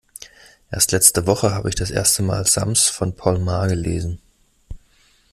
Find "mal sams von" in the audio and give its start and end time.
2.23-3.13